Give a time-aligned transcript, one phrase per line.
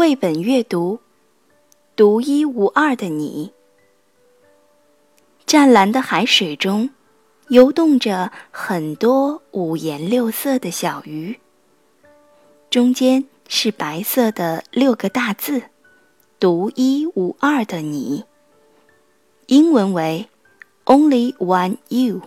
[0.00, 0.98] 绘本阅读：
[1.94, 3.52] 独一无二的你。
[5.44, 6.88] 湛蓝的海水中，
[7.48, 11.38] 游动着很多五颜六色的小鱼。
[12.70, 15.64] 中间是白色的六个大字
[16.40, 18.24] ：“独一无二的你。”
[19.48, 20.30] 英文为
[20.86, 22.22] “Only One You”。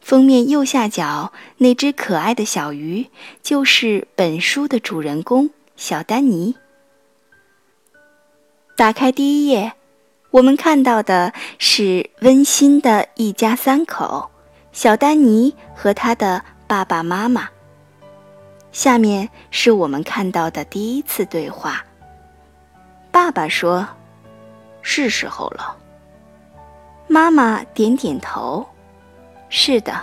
[0.00, 3.08] 封面右下角那只可爱的小鱼，
[3.42, 5.50] 就是本书的主人公
[5.80, 6.54] 小丹尼。
[8.76, 9.72] 打开第一页，
[10.30, 14.30] 我们看到的是温馨的一家三口：
[14.72, 17.48] 小丹尼和他的爸爸妈妈。
[18.72, 21.82] 下面是我们看到的第一次对话。
[23.10, 23.88] 爸爸说
[24.82, 25.74] ：“是时候了。”
[27.08, 28.68] 妈妈点点头。
[29.48, 29.98] 是的，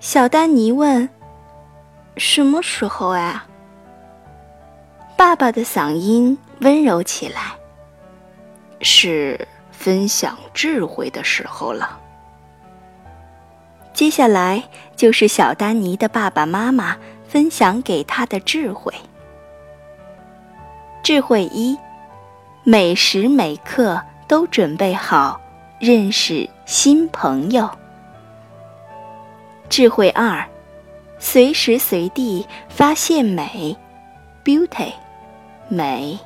[0.00, 1.06] 小丹尼问
[2.16, 3.46] ：“什么时候啊？”
[5.20, 7.52] 爸爸的嗓音温柔起来
[8.80, 12.00] ：“是分享智慧的时候了。”
[13.92, 14.64] 接下来
[14.96, 16.96] 就是小丹尼的爸爸妈妈
[17.28, 18.90] 分享给他的智慧。
[21.02, 21.76] 智慧一：
[22.64, 25.38] 每时每刻都准备好
[25.78, 27.68] 认识新朋友。
[29.68, 30.42] 智慧二，
[31.18, 33.76] 随时随地发现美
[34.42, 34.90] ，beauty，
[35.70, 36.18] 美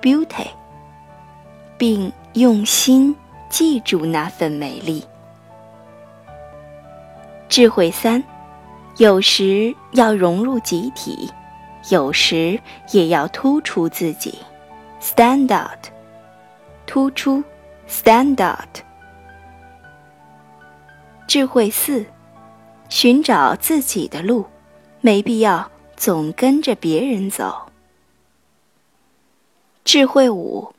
[0.00, 0.46] ，beauty，
[1.76, 3.14] 并用心
[3.48, 5.04] 记住那份美丽。
[7.48, 8.22] 智慧三，
[8.98, 11.28] 有时要融入集体，
[11.90, 12.58] 有时
[12.92, 14.38] 也要突出自己
[15.02, 15.90] ，stand out，
[16.86, 17.42] 突出
[17.88, 18.78] ，stand out。
[21.26, 22.06] 智慧四。
[22.90, 24.44] 寻找自己的路，
[25.00, 27.66] 没必要总跟着别人走。
[29.84, 30.74] 智慧五，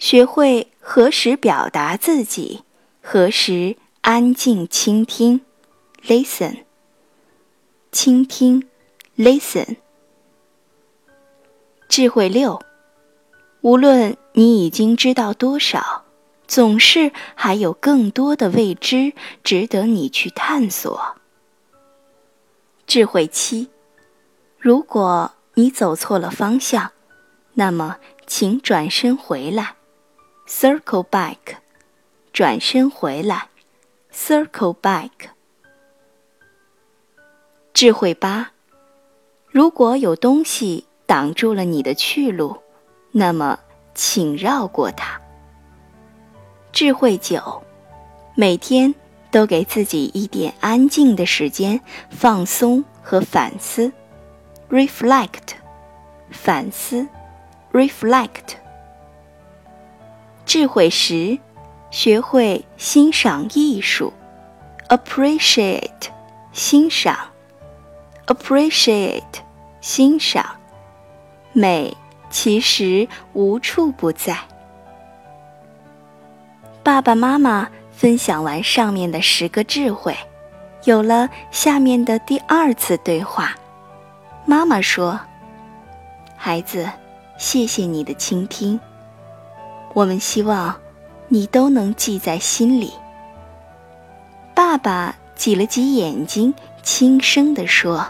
[0.00, 2.64] 学会何时表达自己，
[3.00, 5.40] 何时安静倾听
[6.04, 6.64] ，listen。
[7.92, 8.68] 倾听
[9.16, 9.76] ，listen。
[11.88, 12.60] 智慧六，
[13.60, 16.04] 无论你已经知道多少，
[16.48, 19.12] 总是还有更多的未知
[19.44, 21.16] 值得你去探索。
[22.86, 23.68] 智慧七：
[24.58, 26.90] 如果你走错了方向，
[27.54, 27.96] 那么
[28.30, 29.74] 请转身回来
[30.46, 31.56] ，circle back。
[32.32, 33.48] 转身回来
[34.14, 35.10] ，circle back。
[37.74, 38.52] 智慧八：
[39.50, 42.56] 如果有东西挡住了你的去路，
[43.10, 43.58] 那么
[43.96, 45.20] 请绕过它。
[46.70, 47.64] 智慧九：
[48.36, 48.94] 每天。
[49.32, 51.80] 都给自己一点安静的时间，
[52.10, 53.92] 放松和反思
[54.68, 55.54] ，reflect，
[56.32, 57.06] 反思
[57.72, 58.56] ，reflect。
[60.44, 61.38] 智慧十，
[61.90, 64.12] 学会欣赏艺术
[64.88, 66.08] ，appreciate，
[66.52, 67.16] 欣赏
[68.26, 69.22] ，appreciate，
[69.80, 70.44] 欣赏。
[71.52, 71.96] 美
[72.30, 74.36] 其实无处不在。
[76.82, 77.68] 爸爸妈妈。
[77.92, 80.16] 分享完上面的十个智慧，
[80.84, 83.54] 有了下面的第二次对话。
[84.46, 85.20] 妈妈说
[86.34, 86.90] ：“孩子，
[87.40, 88.78] 谢谢你的倾听。
[89.94, 90.76] 我们希望
[91.28, 92.92] 你都能记在心里。”
[94.54, 96.52] 爸爸挤了挤眼睛，
[96.82, 98.06] 轻声地说：“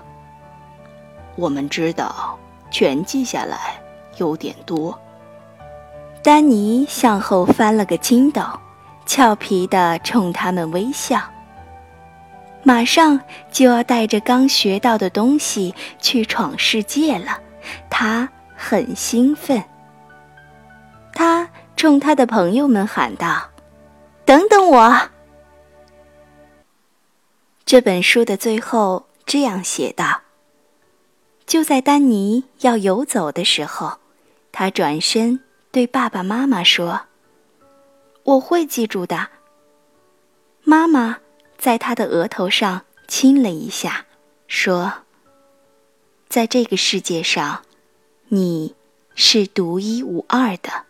[1.37, 2.37] 我们知道，
[2.73, 3.81] 全记下来
[4.17, 4.99] 有点多。”
[6.25, 8.43] 丹尼向后翻了个筋斗。
[9.07, 11.21] 俏皮地冲他们微笑。
[12.63, 13.19] 马上
[13.51, 17.41] 就要带着刚学到的东西去闯世界了，
[17.89, 18.29] 他
[18.63, 19.65] 很兴奋。
[21.15, 23.49] 他冲他的朋友们喊道
[24.27, 25.09] ：“等等我！”
[27.65, 30.21] 这本书的最后这样写道
[31.47, 33.99] ：“就在丹尼要游走的时候，
[34.53, 35.41] 他转身
[35.73, 37.07] 对爸爸妈妈说。”
[38.25, 39.29] 我会记住的。
[40.63, 41.19] 妈妈
[41.57, 44.05] 在他的额头上亲了一下，
[44.47, 44.93] 说
[46.29, 47.63] ：“在这个世界上，
[48.33, 48.75] 你
[49.17, 50.87] 是独一无二的。”